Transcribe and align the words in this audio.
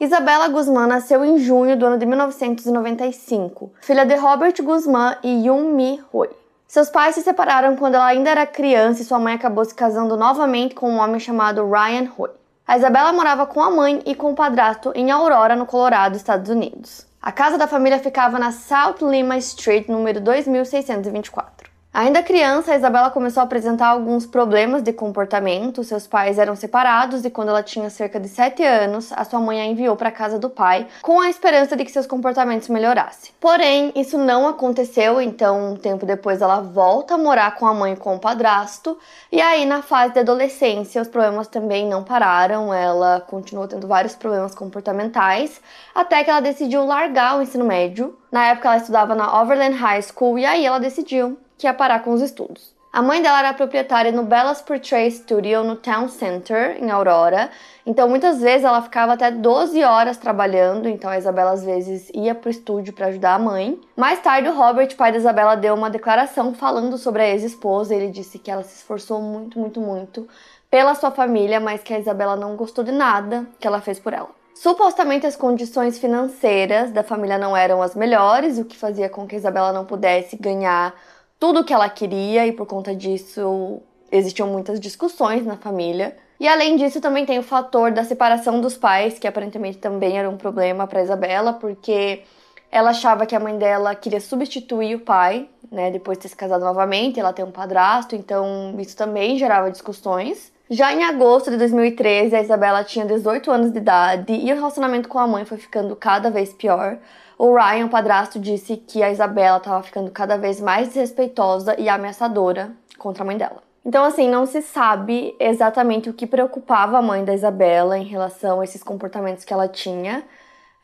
Isabela 0.00 0.46
Guzmán 0.46 0.86
nasceu 0.86 1.24
em 1.24 1.38
junho 1.38 1.76
do 1.76 1.84
ano 1.84 1.98
de 1.98 2.06
1995, 2.06 3.72
filha 3.80 4.06
de 4.06 4.14
Robert 4.14 4.54
Guzmán 4.62 5.16
e 5.24 5.46
Yun 5.48 5.74
Mi 5.74 6.00
Hui. 6.12 6.28
Seus 6.68 6.88
pais 6.88 7.16
se 7.16 7.22
separaram 7.22 7.74
quando 7.74 7.96
ela 7.96 8.06
ainda 8.06 8.30
era 8.30 8.46
criança 8.46 9.02
e 9.02 9.04
sua 9.04 9.18
mãe 9.18 9.34
acabou 9.34 9.64
se 9.64 9.74
casando 9.74 10.16
novamente 10.16 10.72
com 10.72 10.88
um 10.88 10.98
homem 10.98 11.18
chamado 11.18 11.68
Ryan 11.68 12.08
Hui. 12.16 12.30
A 12.64 12.76
Isabela 12.76 13.12
morava 13.12 13.44
com 13.44 13.60
a 13.60 13.72
mãe 13.72 14.00
e 14.06 14.14
com 14.14 14.30
o 14.30 14.36
padrasto 14.36 14.92
em 14.94 15.10
Aurora, 15.10 15.56
no 15.56 15.66
Colorado, 15.66 16.16
Estados 16.16 16.48
Unidos. 16.48 17.04
A 17.20 17.32
casa 17.32 17.58
da 17.58 17.66
família 17.66 17.98
ficava 17.98 18.38
na 18.38 18.52
South 18.52 18.98
Lima 19.02 19.36
Street, 19.38 19.88
número 19.88 20.20
2624. 20.20 21.67
Ainda 21.92 22.22
criança, 22.22 22.76
Isabela 22.76 23.10
começou 23.10 23.40
a 23.40 23.44
apresentar 23.44 23.88
alguns 23.88 24.24
problemas 24.24 24.82
de 24.82 24.92
comportamento. 24.92 25.82
Seus 25.82 26.06
pais 26.06 26.38
eram 26.38 26.54
separados 26.54 27.24
e, 27.24 27.30
quando 27.30 27.48
ela 27.48 27.62
tinha 27.62 27.88
cerca 27.90 28.20
de 28.20 28.28
7 28.28 28.62
anos, 28.62 29.10
a 29.12 29.24
sua 29.24 29.40
mãe 29.40 29.60
a 29.60 29.66
enviou 29.66 29.96
para 29.96 30.10
a 30.10 30.12
casa 30.12 30.38
do 30.38 30.48
pai 30.50 30.86
com 31.02 31.18
a 31.18 31.28
esperança 31.28 31.76
de 31.76 31.84
que 31.84 31.90
seus 31.90 32.06
comportamentos 32.06 32.68
melhorassem. 32.68 33.32
Porém, 33.40 33.90
isso 33.96 34.16
não 34.16 34.46
aconteceu, 34.46 35.20
então, 35.20 35.72
um 35.72 35.76
tempo 35.76 36.06
depois, 36.06 36.40
ela 36.42 36.60
volta 36.60 37.14
a 37.14 37.18
morar 37.18 37.56
com 37.56 37.66
a 37.66 37.74
mãe 37.74 37.94
e 37.94 37.96
com 37.96 38.14
o 38.14 38.20
padrasto. 38.20 38.96
E 39.32 39.40
aí, 39.40 39.64
na 39.64 39.82
fase 39.82 40.12
de 40.12 40.20
adolescência, 40.20 41.02
os 41.02 41.08
problemas 41.08 41.48
também 41.48 41.88
não 41.88 42.04
pararam. 42.04 42.72
Ela 42.72 43.24
continuou 43.26 43.66
tendo 43.66 43.88
vários 43.88 44.14
problemas 44.14 44.54
comportamentais 44.54 45.60
até 45.94 46.22
que 46.22 46.30
ela 46.30 46.40
decidiu 46.40 46.84
largar 46.84 47.38
o 47.38 47.42
ensino 47.42 47.64
médio. 47.64 48.16
Na 48.30 48.46
época, 48.48 48.68
ela 48.68 48.76
estudava 48.76 49.14
na 49.14 49.40
Overland 49.40 49.74
High 49.74 50.02
School 50.02 50.38
e 50.38 50.44
aí 50.44 50.64
ela 50.64 50.78
decidiu 50.78 51.36
que 51.58 51.66
ia 51.66 51.74
parar 51.74 52.02
com 52.04 52.12
os 52.12 52.22
estudos. 52.22 52.78
A 52.90 53.02
mãe 53.02 53.20
dela 53.20 53.40
era 53.40 53.52
proprietária 53.52 54.10
no 54.10 54.22
Bella's 54.22 54.62
Portrait 54.62 55.10
Studio 55.10 55.62
no 55.62 55.76
Town 55.76 56.08
Center, 56.08 56.82
em 56.82 56.90
Aurora. 56.90 57.50
Então, 57.84 58.08
muitas 58.08 58.40
vezes 58.40 58.64
ela 58.64 58.80
ficava 58.80 59.12
até 59.12 59.30
12 59.30 59.84
horas 59.84 60.16
trabalhando. 60.16 60.88
Então, 60.88 61.10
a 61.10 61.18
Isabela 61.18 61.52
às 61.52 61.62
vezes 61.62 62.10
ia 62.14 62.34
pro 62.34 62.48
estúdio 62.48 62.94
para 62.94 63.08
ajudar 63.08 63.34
a 63.34 63.38
mãe. 63.38 63.78
Mais 63.94 64.20
tarde, 64.20 64.48
o 64.48 64.54
Robert, 64.54 64.96
pai 64.96 65.12
da 65.12 65.18
Isabela, 65.18 65.54
deu 65.54 65.74
uma 65.74 65.90
declaração 65.90 66.54
falando 66.54 66.96
sobre 66.96 67.22
a 67.22 67.28
ex-esposa. 67.28 67.94
Ele 67.94 68.08
disse 68.08 68.38
que 68.38 68.50
ela 68.50 68.62
se 68.62 68.76
esforçou 68.76 69.20
muito, 69.20 69.58
muito, 69.58 69.80
muito 69.80 70.26
pela 70.70 70.94
sua 70.94 71.10
família, 71.10 71.60
mas 71.60 71.82
que 71.82 71.92
a 71.92 71.98
Isabela 71.98 72.36
não 72.36 72.56
gostou 72.56 72.82
de 72.82 72.92
nada 72.92 73.46
que 73.60 73.66
ela 73.66 73.82
fez 73.82 74.00
por 74.00 74.14
ela. 74.14 74.30
Supostamente 74.54 75.24
as 75.24 75.36
condições 75.36 75.98
financeiras 75.98 76.90
da 76.90 77.04
família 77.04 77.38
não 77.38 77.56
eram 77.56 77.80
as 77.80 77.94
melhores, 77.94 78.58
o 78.58 78.64
que 78.64 78.76
fazia 78.76 79.08
com 79.08 79.26
que 79.26 79.36
a 79.36 79.38
Isabela 79.38 79.72
não 79.72 79.84
pudesse 79.84 80.36
ganhar 80.36 80.94
tudo 81.38 81.60
o 81.60 81.64
que 81.64 81.72
ela 81.72 81.88
queria 81.88 82.46
e 82.46 82.52
por 82.52 82.66
conta 82.66 82.94
disso 82.94 83.80
existiam 84.10 84.48
muitas 84.48 84.80
discussões 84.80 85.44
na 85.44 85.56
família. 85.56 86.16
E 86.40 86.46
além 86.46 86.76
disso, 86.76 87.00
também 87.00 87.26
tem 87.26 87.38
o 87.38 87.42
fator 87.42 87.90
da 87.90 88.04
separação 88.04 88.60
dos 88.60 88.76
pais, 88.76 89.18
que 89.18 89.26
aparentemente 89.26 89.78
também 89.78 90.18
era 90.18 90.30
um 90.30 90.36
problema 90.36 90.86
para 90.86 91.02
Isabela, 91.02 91.52
porque 91.52 92.22
ela 92.70 92.90
achava 92.90 93.26
que 93.26 93.34
a 93.34 93.40
mãe 93.40 93.58
dela 93.58 93.94
queria 93.94 94.20
substituir 94.20 94.94
o 94.94 95.00
pai, 95.00 95.48
né, 95.70 95.90
depois 95.90 96.18
de 96.18 96.22
ter 96.22 96.28
se 96.28 96.36
casado 96.36 96.64
novamente, 96.64 97.18
ela 97.18 97.32
tem 97.32 97.44
um 97.44 97.50
padrasto, 97.50 98.14
então 98.14 98.74
isso 98.78 98.96
também 98.96 99.38
gerava 99.38 99.70
discussões. 99.70 100.52
Já 100.70 100.92
em 100.92 101.02
agosto 101.02 101.50
de 101.50 101.56
2013, 101.56 102.36
a 102.36 102.42
Isabela 102.42 102.84
tinha 102.84 103.06
18 103.06 103.50
anos 103.50 103.72
de 103.72 103.78
idade 103.78 104.34
e 104.34 104.52
o 104.52 104.54
relacionamento 104.54 105.08
com 105.08 105.18
a 105.18 105.26
mãe 105.26 105.44
foi 105.44 105.56
ficando 105.56 105.96
cada 105.96 106.30
vez 106.30 106.52
pior. 106.52 106.98
O 107.38 107.54
Ryan, 107.54 107.86
o 107.86 107.88
padrasto, 107.88 108.40
disse 108.40 108.76
que 108.76 109.00
a 109.00 109.12
Isabela 109.12 109.58
estava 109.58 109.80
ficando 109.84 110.10
cada 110.10 110.36
vez 110.36 110.60
mais 110.60 110.88
desrespeitosa 110.88 111.78
e 111.78 111.88
ameaçadora 111.88 112.72
contra 112.98 113.22
a 113.22 113.26
mãe 113.26 113.38
dela. 113.38 113.62
Então, 113.84 114.04
assim, 114.04 114.28
não 114.28 114.44
se 114.44 114.60
sabe 114.60 115.36
exatamente 115.38 116.10
o 116.10 116.12
que 116.12 116.26
preocupava 116.26 116.98
a 116.98 117.02
mãe 117.02 117.24
da 117.24 117.32
Isabela 117.32 117.96
em 117.96 118.04
relação 118.04 118.60
a 118.60 118.64
esses 118.64 118.82
comportamentos 118.82 119.44
que 119.44 119.52
ela 119.52 119.68
tinha. 119.68 120.24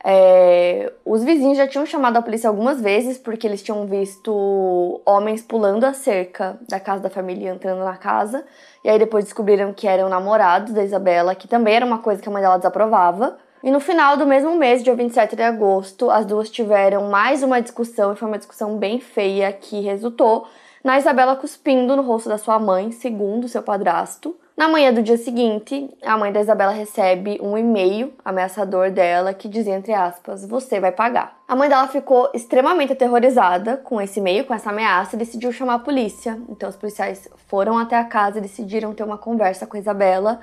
É, 0.07 0.93
os 1.03 1.23
vizinhos 1.23 1.57
já 1.57 1.67
tinham 1.67 1.85
chamado 1.85 2.15
a 2.15 2.21
polícia 2.21 2.47
algumas 2.47 2.79
vezes 2.79 3.17
porque 3.17 3.45
eles 3.45 3.61
tinham 3.61 3.85
visto 3.85 5.01
homens 5.05 5.41
pulando 5.41 5.83
a 5.83 5.93
cerca 5.93 6.57
da 6.69 6.79
casa 6.79 7.03
da 7.03 7.09
família 7.09 7.51
entrando 7.51 7.83
na 7.83 7.97
casa. 7.97 8.45
E 8.83 8.89
aí 8.89 8.97
depois 8.97 9.25
descobriram 9.25 9.73
que 9.73 9.87
eram 9.87 10.07
namorados 10.07 10.73
da 10.73 10.83
Isabela, 10.83 11.35
que 11.35 11.47
também 11.49 11.75
era 11.75 11.85
uma 11.85 11.97
coisa 11.99 12.21
que 12.21 12.29
a 12.29 12.31
mãe 12.31 12.41
dela 12.41 12.57
desaprovava. 12.57 13.37
E 13.65 13.71
no 13.71 13.79
final 13.79 14.15
do 14.15 14.27
mesmo 14.27 14.55
mês, 14.55 14.83
dia 14.83 14.93
27 14.93 15.35
de 15.35 15.41
agosto, 15.41 16.11
as 16.11 16.23
duas 16.23 16.51
tiveram 16.51 17.09
mais 17.09 17.41
uma 17.41 17.59
discussão 17.59 18.13
e 18.13 18.15
foi 18.15 18.27
uma 18.27 18.37
discussão 18.37 18.77
bem 18.77 18.99
feia 18.99 19.51
que 19.51 19.81
resultou 19.81 20.47
na 20.83 20.99
Isabela 20.99 21.35
cuspindo 21.35 21.95
no 21.95 22.03
rosto 22.03 22.29
da 22.29 22.37
sua 22.37 22.59
mãe, 22.59 22.91
segundo 22.91 23.49
seu 23.49 23.63
padrasto. 23.63 24.37
Na 24.55 24.69
manhã 24.69 24.93
do 24.93 25.01
dia 25.01 25.17
seguinte, 25.17 25.89
a 26.03 26.15
mãe 26.15 26.31
da 26.31 26.41
Isabela 26.41 26.71
recebe 26.73 27.39
um 27.41 27.57
e-mail 27.57 28.13
ameaçador 28.23 28.91
dela 28.91 29.33
que 29.33 29.47
dizia, 29.47 29.73
entre 29.73 29.93
aspas, 29.93 30.45
você 30.45 30.79
vai 30.79 30.91
pagar. 30.91 31.35
A 31.47 31.55
mãe 31.55 31.67
dela 31.67 31.87
ficou 31.87 32.29
extremamente 32.35 32.93
aterrorizada 32.93 33.77
com 33.77 33.99
esse 33.99 34.19
e-mail, 34.19 34.45
com 34.45 34.53
essa 34.53 34.69
ameaça, 34.69 35.15
e 35.15 35.19
decidiu 35.19 35.51
chamar 35.51 35.73
a 35.73 35.79
polícia. 35.79 36.39
Então 36.49 36.69
os 36.69 36.75
policiais 36.75 37.27
foram 37.47 37.79
até 37.79 37.97
a 37.97 38.03
casa 38.03 38.37
e 38.37 38.41
decidiram 38.41 38.93
ter 38.93 39.03
uma 39.03 39.17
conversa 39.17 39.65
com 39.65 39.75
a 39.75 39.79
Isabela, 39.79 40.39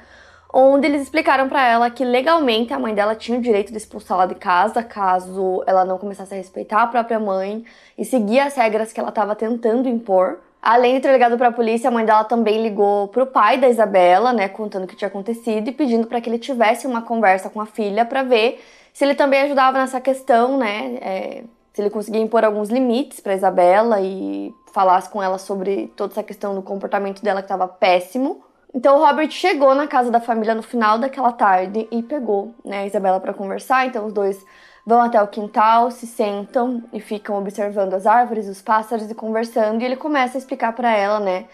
onde 0.53 0.87
eles 0.87 1.03
explicaram 1.03 1.49
para 1.49 1.67
ela 1.67 1.91
que 1.91 2.05
legalmente 2.05 2.75
a 2.75 2.79
mãe 2.79 2.95
dela 2.95 3.15
tinha 3.15 3.39
o 3.39 3.41
direito 3.41 3.71
de 3.71 3.79
expulsá-la 3.79 4.27
de 4.27 4.35
casa 4.35 4.83
caso 4.83 5.63
ela 5.67 5.85
não 5.85 5.97
começasse 5.97 6.35
a 6.35 6.37
respeitar 6.37 6.83
a 6.83 6.87
própria 6.87 7.19
mãe 7.19 7.65
e 7.97 8.05
seguir 8.05 8.41
as 8.41 8.55
regras 8.55 8.93
que 8.93 9.01
ela 9.01 9.09
estava 9.09 9.35
tentando 9.35 9.89
impor. 9.89 10.41
Além 10.61 10.95
de 10.95 11.01
ter 11.01 11.13
ligado 11.13 11.37
para 11.37 11.49
a 11.49 11.53
polícia, 11.53 11.89
a 11.89 11.91
mãe 11.91 12.05
dela 12.05 12.23
também 12.23 12.63
ligou 12.63 13.09
para 13.09 13.25
o 13.25 13.27
pai 13.27 13.59
da 13.59 13.69
Isabela, 13.69 14.33
né, 14.33 14.47
contando 14.47 14.85
o 14.85 14.87
que 14.87 14.95
tinha 14.95 15.09
acontecido 15.09 15.69
e 15.69 15.73
pedindo 15.73 16.07
para 16.07 16.21
que 16.21 16.31
ele 16.31 16.39
tivesse 16.39 16.87
uma 16.87 17.03
conversa 17.03 17.51
com 17.51 17.61
a 17.61 17.67
filha 17.67 18.05
para 18.05 18.23
ver 18.23 18.63
se 18.93 19.05
ele 19.05 19.15
também 19.15 19.41
ajudava 19.43 19.79
nessa 19.79 20.01
questão, 20.01 20.59
né, 20.59 20.99
é, 21.01 21.45
se 21.73 21.81
ele 21.81 21.91
conseguia 21.91 22.21
impor 22.21 22.45
alguns 22.45 22.69
limites 22.69 23.19
para 23.19 23.35
Isabela 23.35 24.01
e 24.01 24.55
falasse 24.73 25.09
com 25.09 25.23
ela 25.23 25.39
sobre 25.39 25.93
toda 25.97 26.13
essa 26.13 26.23
questão 26.23 26.55
do 26.55 26.63
comportamento 26.63 27.23
dela 27.23 27.41
que 27.41 27.47
estava 27.47 27.67
péssimo. 27.67 28.43
Então 28.75 28.99
Robert 28.99 29.31
chegou 29.31 29.75
na 29.75 29.87
casa 29.87 30.11
da 30.11 30.21
família 30.21 30.55
no 30.55 30.63
final 30.63 30.99
daquela 30.99 31.33
tarde 31.33 31.87
e 31.91 32.03
pegou, 32.03 32.55
né, 32.65 32.81
a 32.81 32.87
Isabela 32.87 33.21
para 33.21 33.35
conversar. 33.35 33.87
Então 33.87 34.07
os 34.07 34.13
dois 34.13 34.45
vão 34.87 35.03
até 35.03 35.23
o 35.23 35.29
quintal, 35.29 35.91
se 35.91 36.07
sentam 36.07 36.83
e 36.93 36.99
ficam 36.99 37.39
observando 37.39 37.95
as 37.95 38.07
árvores, 38.07 38.49
os 38.49 38.63
pássaros 38.63 39.11
e 39.11 39.15
conversando. 39.15 39.83
E 39.83 39.85
ele 39.85 39.97
começa 39.97 40.39
a 40.39 40.41
explicar 40.41 40.73
para 40.73 40.91
ela, 40.97 41.21
né, 41.21 41.45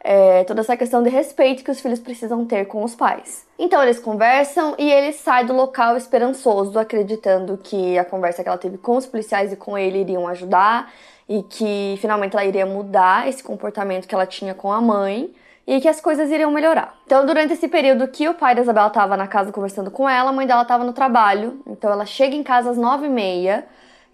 é, 0.00 0.44
toda 0.44 0.60
essa 0.60 0.76
questão 0.76 1.02
de 1.02 1.08
respeito 1.08 1.64
que 1.64 1.70
os 1.70 1.80
filhos 1.80 1.98
precisam 1.98 2.44
ter 2.44 2.66
com 2.66 2.84
os 2.84 2.94
pais. 2.94 3.46
Então 3.58 3.82
eles 3.82 3.98
conversam 3.98 4.74
e 4.78 4.90
ele 4.90 5.12
sai 5.12 5.46
do 5.46 5.54
local 5.54 5.96
esperançoso, 5.96 6.78
acreditando 6.78 7.56
que 7.56 7.98
a 7.98 8.04
conversa 8.04 8.42
que 8.42 8.48
ela 8.48 8.58
teve 8.58 8.76
com 8.76 8.96
os 8.96 9.06
policiais 9.06 9.50
e 9.50 9.56
com 9.56 9.78
ele 9.78 10.00
iriam 10.02 10.28
ajudar 10.28 10.92
e 11.26 11.42
que 11.42 11.96
finalmente 12.00 12.34
ela 12.34 12.44
iria 12.44 12.66
mudar 12.66 13.26
esse 13.28 13.42
comportamento 13.42 14.06
que 14.06 14.14
ela 14.14 14.26
tinha 14.26 14.54
com 14.54 14.70
a 14.70 14.80
mãe 14.80 15.34
e 15.66 15.80
que 15.80 15.88
as 15.88 16.00
coisas 16.00 16.30
iriam 16.30 16.50
melhorar. 16.50 16.94
Então, 17.04 17.26
durante 17.26 17.52
esse 17.52 17.68
período 17.68 18.08
que 18.08 18.28
o 18.28 18.34
pai 18.34 18.54
da 18.54 18.62
Isabela 18.62 18.88
estava 18.88 19.16
na 19.16 19.26
casa 19.26 19.50
conversando 19.50 19.90
com 19.90 20.08
ela, 20.08 20.30
a 20.30 20.32
mãe 20.32 20.46
dela 20.46 20.62
estava 20.62 20.84
no 20.84 20.92
trabalho. 20.92 21.60
Então, 21.66 21.90
ela 21.90 22.06
chega 22.06 22.36
em 22.36 22.42
casa 22.42 22.70
às 22.70 22.76
nove 22.76 23.06
e 23.06 23.10
meia 23.10 23.66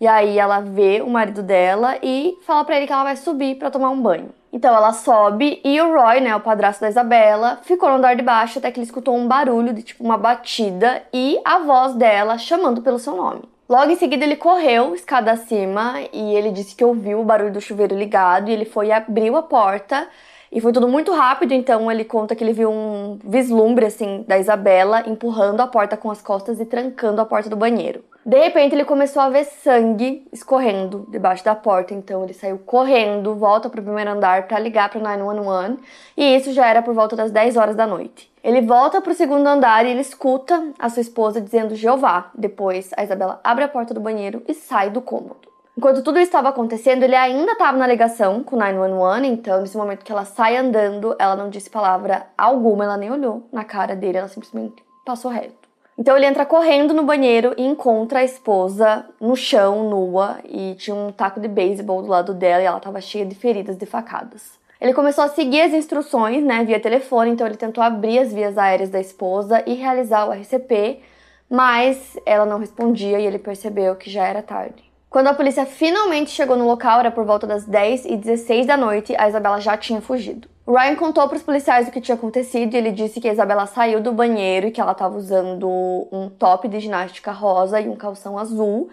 e 0.03 0.07
aí 0.09 0.37
ela 0.37 0.59
vê 0.59 1.01
o 1.01 1.09
marido 1.09 1.45
dela 1.45 1.97
e 2.03 2.37
fala 2.43 2.65
para 2.65 2.77
ele 2.77 2.89
que 2.89 2.93
ela 2.93 3.05
vai 3.05 3.15
subir 3.15 3.55
para 3.55 3.71
tomar 3.71 3.91
um 3.91 4.03
banho. 4.03 4.31
Então 4.53 4.75
ela 4.75 4.93
sobe 4.93 5.61
e 5.65 5.81
o 5.81 5.95
Roy, 5.95 6.21
né, 6.21 6.35
o 6.35 6.41
padrasto 6.41 6.81
da 6.81 6.89
Isabela, 6.89 7.61
ficou 7.63 7.89
no 7.89 7.95
andar 7.95 8.17
de 8.17 8.23
baixo 8.23 8.59
até 8.59 8.73
que 8.73 8.81
ele 8.81 8.85
escutou 8.85 9.17
um 9.17 9.29
barulho 9.29 9.73
de 9.73 9.83
tipo 9.85 10.03
uma 10.03 10.19
batida 10.19 11.05
e 11.13 11.41
a 11.45 11.61
voz 11.61 11.95
dela 11.95 12.37
chamando 12.37 12.83
pelo 12.83 12.99
seu 12.99 13.15
nome. 13.15 13.43
Logo 13.69 13.93
em 13.93 13.97
seguida 13.97 14.25
ele 14.25 14.35
correu 14.35 14.93
escada 14.93 15.31
acima 15.31 15.95
e 16.13 16.35
ele 16.35 16.51
disse 16.51 16.75
que 16.75 16.85
ouviu 16.85 17.21
o 17.21 17.25
barulho 17.25 17.53
do 17.53 17.61
chuveiro 17.61 17.97
ligado 17.97 18.51
e 18.51 18.53
ele 18.53 18.65
foi 18.65 18.89
e 18.89 18.93
abriu 18.93 19.37
a 19.37 19.43
porta 19.43 20.09
e 20.53 20.61
foi 20.61 20.71
tudo 20.71 20.87
muito 20.87 21.13
rápido, 21.13 21.55
então 21.55 21.91
ele 21.91 22.05
conta 22.05 22.37
que 22.37 22.45
ele 22.45 22.53
viu 22.53 22.71
um 22.71 23.19
vislumbre 23.25 23.87
assim 23.87 24.23
da 24.29 24.39
Isabela 24.39 25.03
empurrando 25.09 25.63
a 25.63 25.67
porta 25.67 25.97
com 25.97 26.11
as 26.11 26.21
costas 26.21 26.61
e 26.61 26.67
trancando 26.67 27.23
a 27.23 27.25
porta 27.25 27.49
do 27.49 27.57
banheiro. 27.57 28.05
De 28.25 28.39
repente 28.39 28.75
ele 28.75 28.85
começou 28.85 29.23
a 29.23 29.31
ver 29.31 29.45
sangue 29.45 30.29
escorrendo 30.31 31.07
debaixo 31.09 31.43
da 31.43 31.55
porta, 31.55 31.95
então 31.95 32.23
ele 32.23 32.35
saiu 32.35 32.59
correndo, 32.59 33.35
volta 33.35 33.71
para 33.71 33.81
o 33.81 33.83
primeiro 33.83 34.11
andar 34.11 34.47
para 34.47 34.59
ligar 34.59 34.91
para 34.91 35.01
911, 35.01 35.79
e 36.19 36.37
isso 36.37 36.53
já 36.53 36.69
era 36.69 36.83
por 36.83 36.93
volta 36.93 37.17
das 37.17 37.31
10 37.31 37.57
horas 37.57 37.75
da 37.75 37.87
noite. 37.87 38.31
Ele 38.45 38.61
volta 38.61 39.01
para 39.01 39.13
o 39.13 39.15
segundo 39.15 39.47
andar 39.47 39.87
e 39.87 39.91
ele 39.91 40.01
escuta 40.01 40.73
a 40.79 40.89
sua 40.89 41.01
esposa 41.01 41.41
dizendo 41.41 41.77
Jeová. 41.77 42.31
Depois, 42.35 42.91
a 42.97 43.05
Isabela 43.05 43.41
abre 43.43 43.65
a 43.65 43.69
porta 43.69 43.95
do 43.95 44.01
banheiro 44.01 44.43
e 44.47 44.53
sai 44.53 44.91
do 44.91 45.01
cômodo. 45.01 45.52
Enquanto 45.77 46.03
tudo 46.03 46.19
estava 46.19 46.51
acontecendo, 46.51 47.03
ele 47.03 47.17
ainda 47.17 47.53
estava 47.53 47.79
na 47.79 47.87
ligação 47.87 48.45
com 48.45 48.57
o 48.57 48.59
911, 48.59 49.27
então 49.27 49.63
nesse 49.63 49.77
momento 49.77 50.05
que 50.05 50.13
ela 50.13 50.27
sai 50.27 50.55
andando, 50.55 51.17
ela 51.19 51.35
não 51.35 51.49
disse 51.49 51.71
palavra 51.71 52.27
alguma, 52.37 52.85
ela 52.85 52.99
nem 52.99 53.11
olhou 53.11 53.49
na 53.51 53.65
cara 53.65 53.97
dele, 53.97 54.19
ela 54.19 54.29
simplesmente 54.29 54.85
passou 55.03 55.31
reto. 55.31 55.63
Então 55.97 56.15
ele 56.15 56.27
entra 56.27 56.45
correndo 56.45 56.93
no 56.93 57.05
banheiro 57.05 57.55
e 57.57 57.65
encontra 57.65 58.19
a 58.19 58.25
esposa 58.25 59.07
no 59.19 59.35
chão, 59.35 59.89
nua, 59.89 60.41
e 60.45 60.75
tinha 60.75 60.95
um 60.95 61.11
taco 61.11 61.41
de 61.41 61.49
beisebol 61.49 62.03
do 62.03 62.09
lado 62.09 62.35
dela 62.35 62.63
e 62.63 62.67
ela 62.67 62.77
estava 62.77 63.01
cheia 63.01 63.25
de 63.25 63.35
feridas, 63.35 63.77
de 63.77 63.87
facadas. 63.87 64.61
Ele 64.79 64.93
começou 64.93 65.25
a 65.25 65.29
seguir 65.29 65.63
as 65.63 65.73
instruções, 65.73 66.45
né, 66.45 66.65
via 66.65 66.81
telefone, 66.81 67.31
então 67.31 67.47
ele 67.47 67.57
tentou 67.57 67.83
abrir 67.83 68.19
as 68.19 68.31
vias 68.31 68.59
aéreas 68.59 68.91
da 68.91 69.01
esposa 69.01 69.63
e 69.67 69.73
realizar 69.73 70.27
o 70.27 70.33
RCP, 70.33 71.01
mas 71.49 72.19
ela 72.27 72.45
não 72.45 72.59
respondia 72.59 73.19
e 73.19 73.27
ele 73.27 73.39
percebeu 73.39 73.97
que 73.97 74.11
já 74.11 74.27
era 74.27 74.43
tarde. 74.43 74.92
Quando 75.13 75.27
a 75.27 75.35
polícia 75.35 75.67
finalmente 75.67 76.31
chegou 76.31 76.57
no 76.57 76.67
local, 76.67 77.01
era 77.01 77.11
por 77.11 77.27
volta 77.27 77.47
das 77.47 77.67
10 77.67 78.07
e 78.07 78.17
16 78.17 78.67
da 78.67 78.79
noite, 78.79 79.15
a 79.19 79.29
Isabela 79.29 79.61
já 79.61 79.77
tinha 79.77 80.01
fugido. 80.01 80.49
Ryan 80.67 80.97
contou 80.97 81.29
para 81.29 81.37
os 81.37 81.43
policiais 81.43 81.87
o 81.87 81.91
que 81.91 82.01
tinha 82.01 82.15
acontecido 82.15 82.73
e 82.73 82.79
ele 82.79 82.91
disse 82.91 83.21
que 83.21 83.29
a 83.29 83.33
Isabela 83.35 83.67
saiu 83.67 84.01
do 84.01 84.11
banheiro 84.11 84.69
e 84.69 84.71
que 84.71 84.81
ela 84.81 84.93
estava 84.93 85.15
usando 85.15 85.69
um 86.11 86.31
top 86.31 86.67
de 86.67 86.81
ginástica 86.81 87.31
rosa 87.31 87.79
e 87.79 87.91
um 87.91 87.95
calção 87.95 88.39
azul 88.39 88.89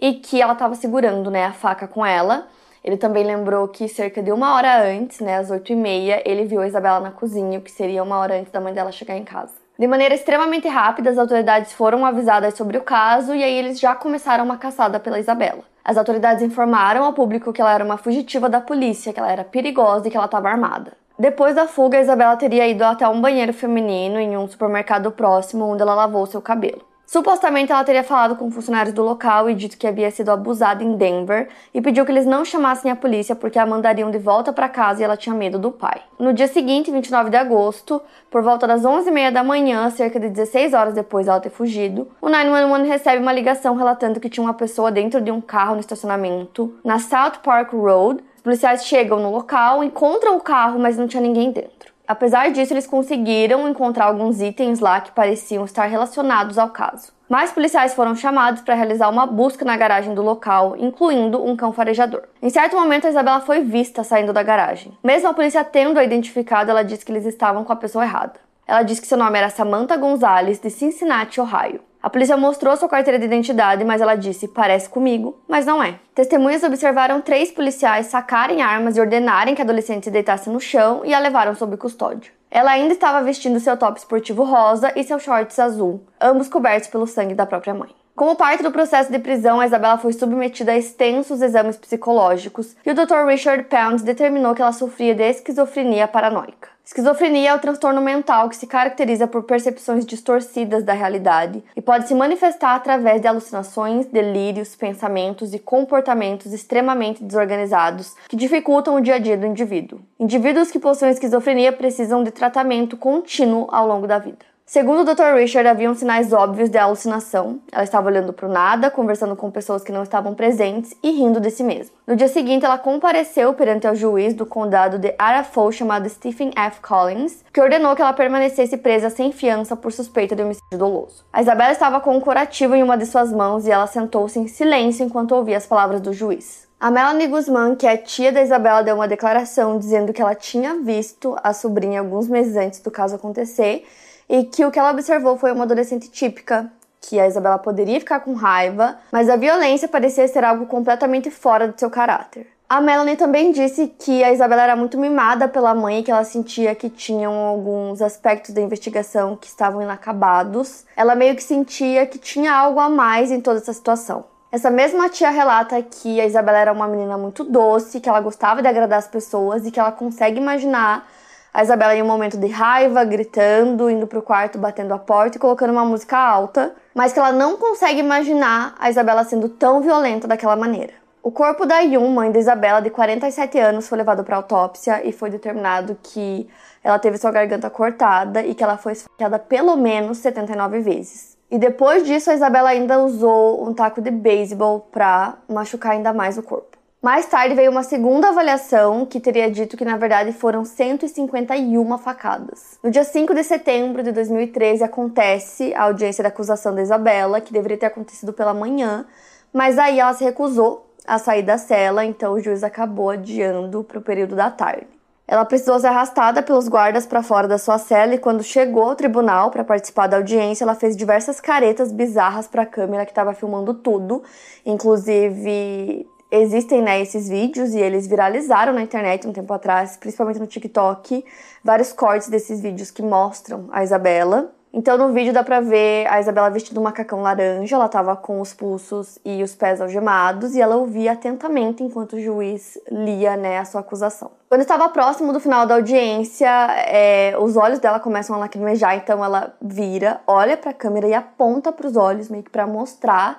e 0.00 0.14
que 0.14 0.40
ela 0.40 0.52
estava 0.52 0.76
segurando 0.76 1.28
né, 1.28 1.44
a 1.44 1.52
faca 1.52 1.88
com 1.88 2.06
ela. 2.06 2.46
Ele 2.84 2.96
também 2.96 3.24
lembrou 3.24 3.66
que 3.66 3.88
cerca 3.88 4.22
de 4.22 4.30
uma 4.30 4.54
hora 4.54 4.80
antes, 4.80 5.18
né, 5.18 5.38
às 5.38 5.50
8 5.50 5.72
e 5.72 5.74
meia, 5.74 6.22
ele 6.24 6.44
viu 6.44 6.60
a 6.60 6.68
Isabela 6.68 7.00
na 7.00 7.10
cozinha, 7.10 7.58
o 7.58 7.62
que 7.62 7.72
seria 7.72 8.00
uma 8.04 8.20
hora 8.20 8.38
antes 8.38 8.52
da 8.52 8.60
mãe 8.60 8.72
dela 8.72 8.92
chegar 8.92 9.16
em 9.16 9.24
casa. 9.24 9.63
De 9.76 9.88
maneira 9.88 10.14
extremamente 10.14 10.68
rápida, 10.68 11.10
as 11.10 11.18
autoridades 11.18 11.72
foram 11.72 12.06
avisadas 12.06 12.54
sobre 12.54 12.78
o 12.78 12.82
caso 12.82 13.34
e 13.34 13.42
aí 13.42 13.52
eles 13.52 13.80
já 13.80 13.92
começaram 13.92 14.44
uma 14.44 14.56
caçada 14.56 15.00
pela 15.00 15.18
Isabela. 15.18 15.64
As 15.84 15.96
autoridades 15.96 16.44
informaram 16.44 17.04
ao 17.04 17.12
público 17.12 17.52
que 17.52 17.60
ela 17.60 17.74
era 17.74 17.84
uma 17.84 17.96
fugitiva 17.96 18.48
da 18.48 18.60
polícia, 18.60 19.12
que 19.12 19.18
ela 19.18 19.32
era 19.32 19.42
perigosa 19.42 20.06
e 20.06 20.10
que 20.12 20.16
ela 20.16 20.26
estava 20.26 20.48
armada. 20.48 20.92
Depois 21.18 21.56
da 21.56 21.66
fuga, 21.66 22.00
Isabela 22.00 22.36
teria 22.36 22.68
ido 22.68 22.84
até 22.84 23.06
um 23.08 23.20
banheiro 23.20 23.52
feminino 23.52 24.18
em 24.20 24.36
um 24.36 24.46
supermercado 24.46 25.10
próximo 25.10 25.64
onde 25.66 25.82
ela 25.82 25.94
lavou 25.94 26.24
seu 26.24 26.40
cabelo. 26.40 26.93
Supostamente 27.14 27.70
ela 27.70 27.84
teria 27.84 28.02
falado 28.02 28.34
com 28.34 28.50
funcionários 28.50 28.92
do 28.92 29.00
local 29.00 29.48
e 29.48 29.54
dito 29.54 29.78
que 29.78 29.86
havia 29.86 30.10
sido 30.10 30.32
abusada 30.32 30.82
em 30.82 30.96
Denver 30.96 31.48
e 31.72 31.80
pediu 31.80 32.04
que 32.04 32.10
eles 32.10 32.26
não 32.26 32.44
chamassem 32.44 32.90
a 32.90 32.96
polícia 32.96 33.36
porque 33.36 33.56
a 33.56 33.64
mandariam 33.64 34.10
de 34.10 34.18
volta 34.18 34.52
para 34.52 34.68
casa 34.68 35.00
e 35.00 35.04
ela 35.04 35.16
tinha 35.16 35.32
medo 35.32 35.56
do 35.56 35.70
pai. 35.70 36.02
No 36.18 36.32
dia 36.32 36.48
seguinte, 36.48 36.90
29 36.90 37.30
de 37.30 37.36
agosto, 37.36 38.02
por 38.28 38.42
volta 38.42 38.66
das 38.66 38.82
11h30 38.82 39.30
da 39.30 39.44
manhã, 39.44 39.88
cerca 39.90 40.18
de 40.18 40.28
16 40.28 40.74
horas 40.74 40.92
depois 40.92 41.26
dela 41.26 41.38
ter 41.38 41.50
fugido, 41.50 42.08
o 42.20 42.28
911 42.28 42.88
recebe 42.88 43.22
uma 43.22 43.32
ligação 43.32 43.76
relatando 43.76 44.18
que 44.18 44.28
tinha 44.28 44.42
uma 44.42 44.54
pessoa 44.54 44.90
dentro 44.90 45.20
de 45.20 45.30
um 45.30 45.40
carro 45.40 45.74
no 45.74 45.80
estacionamento 45.80 46.74
na 46.84 46.98
South 46.98 47.38
Park 47.44 47.74
Road. 47.74 48.24
Os 48.38 48.42
policiais 48.42 48.86
chegam 48.86 49.20
no 49.20 49.30
local, 49.30 49.84
encontram 49.84 50.36
o 50.36 50.40
carro, 50.40 50.80
mas 50.80 50.98
não 50.98 51.06
tinha 51.06 51.22
ninguém 51.22 51.52
dentro. 51.52 51.93
Apesar 52.06 52.50
disso, 52.50 52.72
eles 52.72 52.86
conseguiram 52.86 53.68
encontrar 53.68 54.06
alguns 54.06 54.40
itens 54.40 54.78
lá 54.78 55.00
que 55.00 55.12
pareciam 55.12 55.64
estar 55.64 55.86
relacionados 55.86 56.58
ao 56.58 56.68
caso. 56.68 57.12
Mais 57.28 57.50
policiais 57.50 57.94
foram 57.94 58.14
chamados 58.14 58.60
para 58.60 58.74
realizar 58.74 59.08
uma 59.08 59.26
busca 59.26 59.64
na 59.64 59.76
garagem 59.76 60.14
do 60.14 60.22
local, 60.22 60.76
incluindo 60.76 61.42
um 61.42 61.56
cão 61.56 61.72
farejador. 61.72 62.22
Em 62.42 62.50
certo 62.50 62.76
momento, 62.76 63.06
a 63.06 63.10
Isabela 63.10 63.40
foi 63.40 63.62
vista 63.62 64.04
saindo 64.04 64.32
da 64.32 64.42
garagem. 64.42 64.96
Mesmo 65.02 65.28
a 65.28 65.34
polícia 65.34 65.64
tendo 65.64 65.98
a 65.98 66.04
identificado, 66.04 66.70
ela 66.70 66.84
disse 66.84 67.04
que 67.04 67.10
eles 67.10 67.24
estavam 67.24 67.64
com 67.64 67.72
a 67.72 67.76
pessoa 67.76 68.04
errada. 68.04 68.34
Ela 68.66 68.82
disse 68.82 69.00
que 69.00 69.06
seu 69.06 69.16
nome 69.18 69.38
era 69.38 69.48
Samantha 69.48 69.96
Gonzalez, 69.96 70.58
de 70.58 70.68
Cincinnati, 70.68 71.40
Ohio. 71.40 71.80
A 72.04 72.10
polícia 72.10 72.36
mostrou 72.36 72.76
sua 72.76 72.86
carteira 72.86 73.18
de 73.18 73.24
identidade, 73.24 73.82
mas 73.82 74.02
ela 74.02 74.14
disse: 74.14 74.46
parece 74.46 74.90
comigo, 74.90 75.38
mas 75.48 75.64
não 75.64 75.82
é. 75.82 75.98
Testemunhas 76.14 76.62
observaram 76.62 77.22
três 77.22 77.50
policiais 77.50 78.08
sacarem 78.08 78.60
armas 78.60 78.94
e 78.94 79.00
ordenarem 79.00 79.54
que 79.54 79.62
a 79.62 79.64
adolescente 79.64 80.04
se 80.04 80.10
deitasse 80.10 80.50
no 80.50 80.60
chão 80.60 81.00
e 81.02 81.14
a 81.14 81.18
levaram 81.18 81.54
sob 81.54 81.78
custódia. 81.78 82.30
Ela 82.50 82.72
ainda 82.72 82.92
estava 82.92 83.24
vestindo 83.24 83.58
seu 83.58 83.74
top 83.74 83.98
esportivo 83.98 84.44
rosa 84.44 84.92
e 84.94 85.02
seus 85.02 85.22
shorts 85.22 85.58
azul, 85.58 86.04
ambos 86.20 86.46
cobertos 86.46 86.90
pelo 86.90 87.06
sangue 87.06 87.34
da 87.34 87.46
própria 87.46 87.72
mãe. 87.72 87.88
Como 88.14 88.36
parte 88.36 88.62
do 88.62 88.70
processo 88.70 89.10
de 89.10 89.18
prisão, 89.18 89.58
a 89.58 89.64
Isabela 89.64 89.96
foi 89.96 90.12
submetida 90.12 90.72
a 90.72 90.76
extensos 90.76 91.40
exames 91.40 91.78
psicológicos 91.78 92.76
e 92.84 92.90
o 92.90 92.94
Dr. 92.94 93.26
Richard 93.26 93.64
Pounds 93.64 94.02
determinou 94.02 94.54
que 94.54 94.60
ela 94.60 94.72
sofria 94.72 95.14
de 95.14 95.22
esquizofrenia 95.22 96.06
paranoica. 96.06 96.73
Esquizofrenia 96.84 97.48
é 97.48 97.54
o 97.54 97.58
transtorno 97.58 98.02
mental 98.02 98.46
que 98.46 98.56
se 98.56 98.66
caracteriza 98.66 99.26
por 99.26 99.44
percepções 99.44 100.04
distorcidas 100.04 100.84
da 100.84 100.92
realidade 100.92 101.64
e 101.74 101.80
pode 101.80 102.06
se 102.06 102.14
manifestar 102.14 102.74
através 102.74 103.22
de 103.22 103.26
alucinações, 103.26 104.04
delírios, 104.04 104.76
pensamentos 104.76 105.54
e 105.54 105.58
comportamentos 105.58 106.52
extremamente 106.52 107.24
desorganizados 107.24 108.14
que 108.28 108.36
dificultam 108.36 108.96
o 108.96 109.00
dia 109.00 109.14
a 109.14 109.18
dia 109.18 109.38
do 109.38 109.46
indivíduo. 109.46 109.98
Indivíduos 110.20 110.70
que 110.70 110.78
possuem 110.78 111.10
esquizofrenia 111.10 111.72
precisam 111.72 112.22
de 112.22 112.30
tratamento 112.30 112.98
contínuo 112.98 113.66
ao 113.72 113.88
longo 113.88 114.06
da 114.06 114.18
vida. 114.18 114.53
Segundo 114.66 115.02
o 115.02 115.14
Dr. 115.14 115.36
Richard, 115.36 115.68
haviam 115.68 115.94
sinais 115.94 116.32
óbvios 116.32 116.70
de 116.70 116.78
alucinação. 116.78 117.60
Ela 117.70 117.84
estava 117.84 118.08
olhando 118.08 118.32
para 118.32 118.48
o 118.48 118.50
nada, 118.50 118.90
conversando 118.90 119.36
com 119.36 119.50
pessoas 119.50 119.84
que 119.84 119.92
não 119.92 120.02
estavam 120.02 120.34
presentes 120.34 120.96
e 121.02 121.10
rindo 121.10 121.38
de 121.38 121.50
si 121.50 121.62
mesma. 121.62 121.94
No 122.06 122.16
dia 122.16 122.28
seguinte, 122.28 122.64
ela 122.64 122.78
compareceu 122.78 123.52
perante 123.52 123.86
o 123.86 123.94
juiz 123.94 124.32
do 124.32 124.46
condado 124.46 124.98
de 124.98 125.14
Arapahoe 125.18 125.70
chamado 125.70 126.08
Stephen 126.08 126.50
F. 126.56 126.80
Collins, 126.80 127.44
que 127.52 127.60
ordenou 127.60 127.94
que 127.94 128.00
ela 128.00 128.14
permanecesse 128.14 128.78
presa 128.78 129.10
sem 129.10 129.32
fiança 129.32 129.76
por 129.76 129.92
suspeita 129.92 130.34
de 130.34 130.42
homicídio 130.42 130.78
doloso. 130.78 131.26
A 131.30 131.42
Isabela 131.42 131.70
estava 131.70 132.00
com 132.00 132.16
um 132.16 132.20
curativo 132.20 132.74
em 132.74 132.82
uma 132.82 132.96
de 132.96 133.04
suas 133.04 133.30
mãos 133.30 133.66
e 133.66 133.70
ela 133.70 133.86
sentou-se 133.86 134.38
em 134.38 134.48
silêncio 134.48 135.04
enquanto 135.04 135.34
ouvia 135.34 135.58
as 135.58 135.66
palavras 135.66 136.00
do 136.00 136.14
juiz. 136.14 136.66
A 136.80 136.90
Melanie 136.90 137.26
Guzman, 137.26 137.76
que 137.76 137.86
é 137.86 137.98
tia 137.98 138.32
da 138.32 138.42
Isabela, 138.42 138.82
deu 138.82 138.96
uma 138.96 139.06
declaração 139.06 139.78
dizendo 139.78 140.12
que 140.12 140.22
ela 140.22 140.34
tinha 140.34 140.76
visto 140.82 141.36
a 141.42 141.52
sobrinha 141.52 142.00
alguns 142.00 142.28
meses 142.28 142.56
antes 142.56 142.80
do 142.80 142.90
caso 142.90 143.14
acontecer 143.16 143.84
e 144.28 144.44
que 144.44 144.64
o 144.64 144.70
que 144.70 144.78
ela 144.78 144.90
observou 144.90 145.36
foi 145.36 145.52
uma 145.52 145.64
adolescente 145.64 146.10
típica, 146.10 146.70
que 147.00 147.20
a 147.20 147.26
Isabela 147.26 147.58
poderia 147.58 148.00
ficar 148.00 148.20
com 148.20 148.32
raiva, 148.34 148.98
mas 149.12 149.28
a 149.28 149.36
violência 149.36 149.86
parecia 149.86 150.26
ser 150.26 150.44
algo 150.44 150.66
completamente 150.66 151.30
fora 151.30 151.68
do 151.68 151.78
seu 151.78 151.90
caráter. 151.90 152.46
A 152.66 152.80
Melanie 152.80 153.16
também 153.16 153.52
disse 153.52 153.88
que 153.98 154.24
a 154.24 154.32
Isabela 154.32 154.62
era 154.62 154.74
muito 154.74 154.98
mimada 154.98 155.46
pela 155.46 155.74
mãe 155.74 155.98
e 155.98 156.02
que 156.02 156.10
ela 156.10 156.24
sentia 156.24 156.74
que 156.74 156.88
tinham 156.88 157.32
alguns 157.32 158.00
aspectos 158.00 158.54
da 158.54 158.60
investigação 158.60 159.36
que 159.36 159.46
estavam 159.46 159.82
inacabados. 159.82 160.86
Ela 160.96 161.14
meio 161.14 161.36
que 161.36 161.42
sentia 161.42 162.06
que 162.06 162.18
tinha 162.18 162.52
algo 162.54 162.80
a 162.80 162.88
mais 162.88 163.30
em 163.30 163.40
toda 163.40 163.58
essa 163.58 163.72
situação. 163.72 164.24
Essa 164.50 164.70
mesma 164.70 165.08
tia 165.08 165.30
relata 165.30 165.82
que 165.82 166.20
a 166.20 166.24
Isabela 166.24 166.58
era 166.58 166.72
uma 166.72 166.88
menina 166.88 167.18
muito 167.18 167.44
doce, 167.44 168.00
que 168.00 168.08
ela 168.08 168.20
gostava 168.20 168.62
de 168.62 168.68
agradar 168.68 168.98
as 168.98 169.08
pessoas 169.08 169.66
e 169.66 169.70
que 169.70 169.78
ela 169.78 169.92
consegue 169.92 170.38
imaginar 170.38 171.06
a 171.54 171.62
Isabela 171.62 171.94
em 171.94 172.02
um 172.02 172.06
momento 172.06 172.36
de 172.36 172.48
raiva, 172.48 173.04
gritando, 173.04 173.88
indo 173.88 174.08
pro 174.08 174.20
quarto, 174.20 174.58
batendo 174.58 174.92
a 174.92 174.98
porta 174.98 175.36
e 175.36 175.40
colocando 175.40 175.70
uma 175.70 175.84
música 175.84 176.18
alta, 176.18 176.74
mas 176.92 177.12
que 177.12 177.18
ela 177.20 177.30
não 177.30 177.56
consegue 177.56 178.00
imaginar 178.00 178.74
a 178.76 178.90
Isabela 178.90 179.22
sendo 179.22 179.48
tão 179.48 179.80
violenta 179.80 180.26
daquela 180.26 180.56
maneira. 180.56 180.92
O 181.22 181.30
corpo 181.30 181.64
da 181.64 181.78
Yun, 181.78 182.10
mãe 182.10 182.32
da 182.32 182.40
Isabela, 182.40 182.82
de 182.82 182.90
47 182.90 183.56
anos, 183.60 183.88
foi 183.88 183.96
levado 183.96 184.24
para 184.24 184.34
autópsia 184.34 185.06
e 185.06 185.12
foi 185.12 185.30
determinado 185.30 185.96
que 186.02 186.50
ela 186.82 186.98
teve 186.98 187.18
sua 187.18 187.30
garganta 187.30 187.70
cortada 187.70 188.42
e 188.42 188.52
que 188.52 188.64
ela 188.64 188.76
foi 188.76 188.92
esfaqueada 188.92 189.38
pelo 189.38 189.76
menos 189.76 190.18
79 190.18 190.80
vezes. 190.80 191.38
E 191.48 191.56
depois 191.56 192.04
disso, 192.04 192.32
a 192.32 192.34
Isabela 192.34 192.70
ainda 192.70 192.98
usou 192.98 193.64
um 193.64 193.72
taco 193.72 194.02
de 194.02 194.10
beisebol 194.10 194.88
para 194.90 195.34
machucar 195.48 195.92
ainda 195.92 196.12
mais 196.12 196.36
o 196.36 196.42
corpo. 196.42 196.73
Mais 197.04 197.26
tarde 197.26 197.54
veio 197.54 197.70
uma 197.70 197.82
segunda 197.82 198.30
avaliação 198.30 199.04
que 199.04 199.20
teria 199.20 199.50
dito 199.50 199.76
que 199.76 199.84
na 199.84 199.98
verdade 199.98 200.32
foram 200.32 200.64
151 200.64 201.98
facadas. 201.98 202.78
No 202.82 202.90
dia 202.90 203.04
5 203.04 203.34
de 203.34 203.44
setembro 203.44 204.02
de 204.02 204.10
2013 204.10 204.82
acontece 204.82 205.74
a 205.74 205.82
audiência 205.82 206.22
da 206.22 206.30
acusação 206.30 206.74
da 206.74 206.80
Isabela, 206.80 207.42
que 207.42 207.52
deveria 207.52 207.76
ter 207.76 207.84
acontecido 207.84 208.32
pela 208.32 208.54
manhã, 208.54 209.04
mas 209.52 209.78
aí 209.78 210.00
ela 210.00 210.14
se 210.14 210.24
recusou 210.24 210.90
a 211.06 211.18
sair 211.18 211.42
da 211.42 211.58
cela, 211.58 212.06
então 212.06 212.32
o 212.32 212.40
juiz 212.40 212.64
acabou 212.64 213.10
adiando 213.10 213.84
para 213.84 213.98
o 213.98 214.02
período 214.02 214.34
da 214.34 214.50
tarde. 214.50 214.86
Ela 215.28 215.44
precisou 215.44 215.78
ser 215.78 215.88
arrastada 215.88 216.42
pelos 216.42 216.68
guardas 216.68 217.04
para 217.04 217.22
fora 217.22 217.46
da 217.46 217.58
sua 217.58 217.76
cela 217.76 218.14
e 218.14 218.18
quando 218.18 218.42
chegou 218.42 218.84
ao 218.84 218.96
tribunal 218.96 219.50
para 219.50 219.62
participar 219.62 220.06
da 220.06 220.16
audiência, 220.16 220.64
ela 220.64 220.74
fez 220.74 220.96
diversas 220.96 221.38
caretas 221.38 221.92
bizarras 221.92 222.48
para 222.48 222.62
a 222.62 222.66
câmera 222.66 223.04
que 223.04 223.12
estava 223.12 223.34
filmando 223.34 223.74
tudo, 223.74 224.22
inclusive 224.64 226.08
existem 226.40 226.82
né, 226.82 227.00
esses 227.00 227.28
vídeos 227.28 227.74
e 227.74 227.78
eles 227.78 228.06
viralizaram 228.06 228.72
na 228.72 228.82
internet 228.82 229.26
um 229.26 229.32
tempo 229.32 229.52
atrás, 229.52 229.96
principalmente 229.96 230.38
no 230.38 230.46
TikTok, 230.46 231.24
vários 231.62 231.92
cortes 231.92 232.28
desses 232.28 232.60
vídeos 232.60 232.90
que 232.90 233.02
mostram 233.02 233.68
a 233.72 233.82
Isabela. 233.82 234.52
Então 234.76 234.98
no 234.98 235.12
vídeo 235.12 235.32
dá 235.32 235.44
pra 235.44 235.60
ver 235.60 236.04
a 236.08 236.18
Isabela 236.18 236.50
vestindo 236.50 236.80
um 236.80 236.82
macacão 236.82 237.22
laranja, 237.22 237.76
ela 237.76 237.88
tava 237.88 238.16
com 238.16 238.40
os 238.40 238.52
pulsos 238.52 239.20
e 239.24 239.40
os 239.40 239.54
pés 239.54 239.80
algemados 239.80 240.56
e 240.56 240.60
ela 240.60 240.74
ouvia 240.74 241.12
atentamente 241.12 241.84
enquanto 241.84 242.14
o 242.14 242.20
juiz 242.20 242.76
lia 242.90 243.36
né, 243.36 243.58
a 243.58 243.64
sua 243.64 243.82
acusação. 243.82 244.32
Quando 244.48 244.62
estava 244.62 244.88
próximo 244.88 245.32
do 245.32 245.38
final 245.38 245.64
da 245.64 245.76
audiência, 245.76 246.48
é, 246.88 247.36
os 247.38 247.56
olhos 247.56 247.78
dela 247.78 248.00
começam 248.00 248.34
a 248.34 248.38
lacrimejar, 248.40 248.96
então 248.96 249.24
ela 249.24 249.54
vira, 249.62 250.20
olha 250.26 250.56
para 250.56 250.70
a 250.70 250.74
câmera 250.74 251.06
e 251.06 251.14
aponta 251.14 251.70
para 251.70 251.86
os 251.86 251.96
olhos, 251.96 252.28
meio 252.28 252.42
que 252.42 252.50
para 252.50 252.66
mostrar 252.66 253.38